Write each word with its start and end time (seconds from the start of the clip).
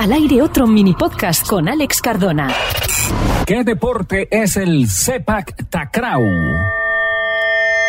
Al 0.00 0.14
aire 0.14 0.40
otro 0.40 0.66
mini 0.66 0.94
podcast 0.94 1.46
con 1.46 1.68
Alex 1.68 2.00
Cardona. 2.00 2.48
¿Qué 3.44 3.64
deporte 3.64 4.28
es 4.30 4.56
el 4.56 4.88
Sepak 4.88 5.68
Takraw? 5.68 6.79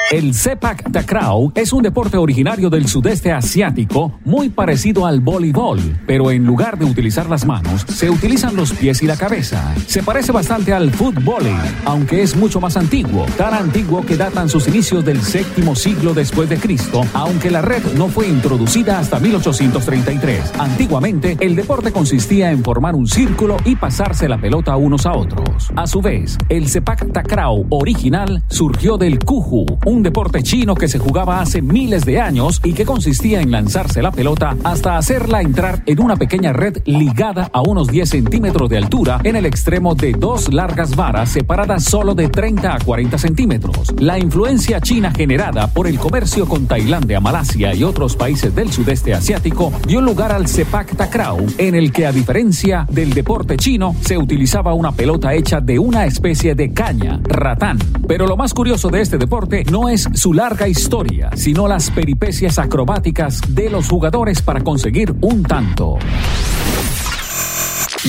El 0.09 0.33
Sepak 0.33 0.91
Takraw 0.91 1.53
es 1.55 1.71
un 1.71 1.83
deporte 1.83 2.17
originario 2.17 2.69
del 2.69 2.87
sudeste 2.87 3.31
asiático, 3.31 4.19
muy 4.25 4.49
parecido 4.49 5.05
al 5.05 5.21
voleibol, 5.21 5.79
pero 6.05 6.31
en 6.31 6.45
lugar 6.45 6.77
de 6.77 6.83
utilizar 6.83 7.29
las 7.29 7.45
manos, 7.45 7.85
se 7.87 8.09
utilizan 8.09 8.57
los 8.57 8.73
pies 8.73 9.01
y 9.03 9.07
la 9.07 9.15
cabeza. 9.15 9.73
Se 9.87 10.03
parece 10.03 10.33
bastante 10.33 10.73
al 10.73 10.91
fútbol, 10.91 11.43
aunque 11.85 12.23
es 12.23 12.35
mucho 12.35 12.59
más 12.59 12.75
antiguo, 12.75 13.25
tan 13.37 13.53
antiguo 13.53 14.05
que 14.05 14.17
datan 14.17 14.49
sus 14.49 14.67
inicios 14.67 15.05
del 15.05 15.21
séptimo 15.21 15.75
siglo 15.75 16.13
después 16.13 16.49
de 16.49 16.57
Cristo, 16.57 17.03
aunque 17.13 17.49
la 17.49 17.61
red 17.61 17.83
no 17.95 18.09
fue 18.09 18.27
introducida 18.27 18.99
hasta 18.99 19.17
1833. 19.17 20.53
Antiguamente, 20.59 21.37
el 21.39 21.55
deporte 21.55 21.93
consistía 21.93 22.51
en 22.51 22.65
formar 22.65 22.95
un 22.95 23.07
círculo 23.07 23.55
y 23.63 23.77
pasarse 23.77 24.27
la 24.27 24.41
pelota 24.41 24.75
unos 24.75 25.05
a 25.05 25.13
otros. 25.13 25.71
A 25.77 25.87
su 25.87 26.01
vez, 26.01 26.37
el 26.49 26.67
Sepak 26.67 27.13
Takraw 27.13 27.65
original 27.69 28.43
surgió 28.49 28.97
del 28.97 29.19
Kuju, 29.19 29.65
un 29.91 30.03
deporte 30.03 30.41
chino 30.41 30.73
que 30.73 30.87
se 30.87 30.99
jugaba 30.99 31.41
hace 31.41 31.61
miles 31.61 32.05
de 32.05 32.21
años 32.21 32.61
y 32.63 32.71
que 32.71 32.85
consistía 32.85 33.41
en 33.41 33.51
lanzarse 33.51 34.01
la 34.01 34.11
pelota 34.11 34.55
hasta 34.63 34.97
hacerla 34.97 35.41
entrar 35.41 35.83
en 35.85 36.01
una 36.01 36.15
pequeña 36.15 36.53
red 36.53 36.77
ligada 36.85 37.49
a 37.51 37.61
unos 37.61 37.89
10 37.89 38.09
centímetros 38.09 38.69
de 38.69 38.77
altura 38.77 39.19
en 39.25 39.35
el 39.35 39.45
extremo 39.45 39.93
de 39.93 40.13
dos 40.13 40.53
largas 40.53 40.95
varas 40.95 41.29
separadas 41.29 41.83
solo 41.83 42.15
de 42.15 42.29
30 42.29 42.73
a 42.73 42.79
40 42.79 43.17
centímetros. 43.17 43.93
La 43.99 44.17
influencia 44.17 44.79
china 44.79 45.11
generada 45.11 45.67
por 45.67 45.87
el 45.87 45.99
comercio 45.99 46.47
con 46.47 46.67
Tailandia, 46.67 47.19
Malasia 47.19 47.75
y 47.75 47.83
otros 47.83 48.15
países 48.15 48.55
del 48.55 48.71
sudeste 48.71 49.13
asiático 49.13 49.73
dio 49.85 49.99
lugar 49.99 50.31
al 50.31 50.47
sepak 50.47 50.95
takraw, 50.95 51.45
en 51.57 51.75
el 51.75 51.91
que 51.91 52.05
a 52.05 52.13
diferencia 52.13 52.87
del 52.89 53.13
deporte 53.13 53.57
chino 53.57 53.93
se 53.99 54.17
utilizaba 54.17 54.73
una 54.73 54.93
pelota 54.93 55.33
hecha 55.33 55.59
de 55.59 55.79
una 55.79 56.05
especie 56.05 56.55
de 56.55 56.71
caña, 56.71 57.19
ratán. 57.23 57.77
Pero 58.07 58.25
lo 58.25 58.37
más 58.37 58.53
curioso 58.53 58.87
de 58.87 59.01
este 59.01 59.17
deporte 59.17 59.65
no 59.69 59.80
es 59.89 60.07
su 60.13 60.33
larga 60.33 60.67
historia, 60.67 61.31
sino 61.35 61.67
las 61.67 61.91
peripecias 61.91 62.59
acrobáticas 62.59 63.41
de 63.53 63.69
los 63.69 63.87
jugadores 63.89 64.41
para 64.41 64.61
conseguir 64.61 65.13
un 65.21 65.43
tanto. 65.43 65.97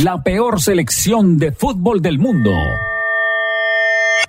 La 0.02 0.22
peor 0.22 0.60
selección 0.60 1.38
de 1.38 1.52
fútbol 1.52 2.00
del 2.00 2.18
mundo. 2.18 2.52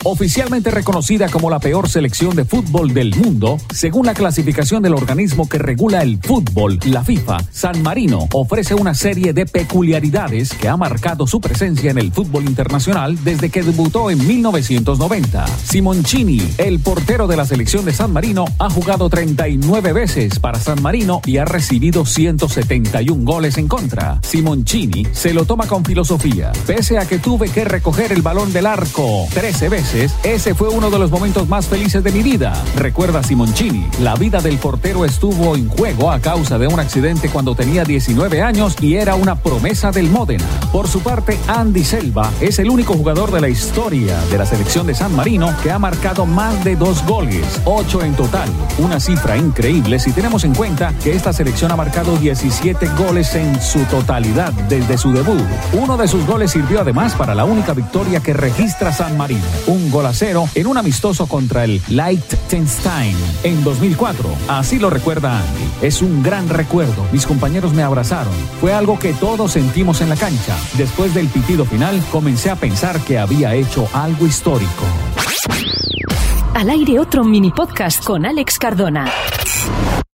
Oficialmente 0.06 0.70
reconocida 0.70 1.30
como 1.30 1.50
la 1.50 1.60
peor 1.60 1.88
selección 1.88 2.36
de 2.36 2.44
fútbol 2.44 2.94
del 2.94 3.16
mundo, 3.16 3.58
según 3.74 4.06
la 4.06 4.14
clasificación 4.14 4.84
del 4.84 4.96
organismo 4.96 5.48
que 5.48 5.58
regula 5.58 6.02
el 6.02 6.20
fútbol, 6.22 6.78
la 6.84 7.06
FIFA, 7.06 7.38
San 7.52 7.82
Marino 7.82 8.28
ofrece 8.34 8.76
una 8.76 8.96
serie 8.96 9.32
de 9.32 9.46
peculiaridades 9.46 10.54
que 10.54 10.68
ha 10.68 10.76
marcado 10.76 11.26
su 11.26 11.40
presencia 11.40 11.90
en 11.90 11.98
el 11.98 12.12
fútbol 12.12 12.44
internacional 12.44 13.18
desde 13.24 13.50
que 13.50 13.64
debutó 13.64 14.12
en 14.12 14.28
1990. 14.28 15.46
Simoncini, 15.64 16.42
el 16.58 16.82
portero 16.82 17.26
de 17.26 17.38
la 17.38 17.46
selección 17.46 17.86
de 17.86 17.94
San 17.94 18.12
Marino, 18.12 18.44
ha 18.60 18.70
jugado 18.70 19.10
39 19.10 19.94
veces 19.94 20.38
para 20.40 20.60
San 20.60 20.82
Marino 20.82 21.22
y 21.26 21.38
ha 21.38 21.46
recibido 21.46 22.06
171 22.06 23.24
goles 23.24 23.58
en 23.58 23.70
contra. 23.70 24.20
Simoncini 24.22 25.08
se 25.14 25.34
lo 25.34 25.46
toma 25.46 25.66
con 25.68 25.86
filosofía. 25.86 26.52
Pese 26.68 26.98
a 26.98 27.08
que 27.08 27.20
tuve 27.20 27.48
que 27.50 27.64
recoger 27.64 28.12
el 28.12 28.22
balón 28.22 28.52
del 28.52 28.66
arco 28.66 29.28
13 29.34 29.70
veces, 29.70 29.93
ese 29.94 30.56
fue 30.56 30.70
uno 30.70 30.90
de 30.90 30.98
los 30.98 31.12
momentos 31.12 31.48
más 31.48 31.68
felices 31.68 32.04
de 32.04 32.12
mi 32.12 32.24
vida. 32.24 32.54
Recuerda 32.76 33.22
Simoncini, 33.22 33.88
la 34.00 34.16
vida 34.16 34.42
del 34.42 34.58
portero 34.58 35.06
estuvo 35.06 35.56
en 35.56 35.70
juego 35.70 36.10
a 36.12 36.20
causa 36.20 36.58
de 36.58 36.68
un 36.68 36.80
accidente 36.80 37.30
cuando 37.30 37.54
tenía 37.54 37.84
19 37.84 38.42
años 38.42 38.76
y 38.82 38.96
era 38.96 39.14
una 39.14 39.36
promesa 39.36 39.92
del 39.92 40.10
Módena. 40.10 40.46
Por 40.72 40.88
su 40.88 41.02
parte, 41.02 41.38
Andy 41.48 41.84
Selva 41.84 42.32
es 42.42 42.58
el 42.58 42.72
único 42.72 42.96
jugador 42.96 43.32
de 43.32 43.42
la 43.42 43.50
historia 43.50 44.20
de 44.32 44.38
la 44.40 44.48
selección 44.48 44.88
de 44.88 44.96
San 44.96 45.16
Marino 45.16 45.54
que 45.62 45.72
ha 45.72 45.78
marcado 45.78 46.26
más 46.26 46.64
de 46.64 46.76
dos 46.76 47.06
goles, 47.06 47.62
ocho 47.66 48.02
en 48.02 48.16
total. 48.16 48.50
Una 48.80 49.00
cifra 49.00 49.38
increíble 49.38 50.00
si 50.00 50.12
tenemos 50.12 50.44
en 50.44 50.56
cuenta 50.56 50.92
que 51.04 51.12
esta 51.12 51.34
selección 51.34 51.72
ha 51.72 51.76
marcado 51.76 52.18
17 52.18 52.88
goles 52.98 53.36
en 53.36 53.62
su 53.62 53.80
totalidad 53.86 54.54
desde 54.70 54.98
su 54.98 55.14
debut. 55.14 55.44
Uno 55.74 55.98
de 55.98 56.08
sus 56.08 56.26
goles 56.26 56.50
sirvió 56.50 56.82
además 56.82 57.14
para 57.14 57.36
la 57.36 57.46
única 57.46 57.74
victoria 57.74 58.22
que 58.22 58.34
registra 58.34 58.92
San 58.92 59.16
Marino. 59.18 59.44
Un 59.84 59.92
gol 59.92 60.06
a 60.06 60.14
cero 60.14 60.48
en 60.56 60.68
un 60.68 60.78
amistoso 60.78 61.28
contra 61.28 61.66
el 61.66 61.82
Liechtenstein 61.90 63.18
en 63.44 63.66
2004. 63.66 64.30
Así 64.48 64.80
lo 64.80 64.90
recuerda 64.90 65.40
Andy. 65.40 65.86
Es 65.86 66.02
un 66.02 66.24
gran 66.24 66.48
recuerdo. 66.48 67.06
Mis 67.12 67.26
compañeros 67.26 67.74
me 67.74 67.84
abrazaron. 67.84 68.34
Fue 68.62 68.74
algo 68.74 68.98
que 68.98 69.12
todos 69.12 69.52
sentimos 69.52 70.00
en 70.00 70.08
la 70.08 70.16
cancha. 70.16 70.56
Después 70.78 71.14
del 71.14 71.28
pitido 71.28 71.66
final, 71.66 72.02
comencé 72.14 72.50
a 72.50 72.56
pensar 72.56 73.02
que 73.02 73.20
había 73.20 73.56
hecho 73.56 73.90
algo 73.92 74.26
histórico. 74.26 74.86
Al 76.54 76.70
aire 76.70 76.98
otro 76.98 77.26
mini 77.26 77.52
podcast 77.52 78.02
con 78.06 78.26
Alex 78.26 78.58
Cardona. 78.60 79.12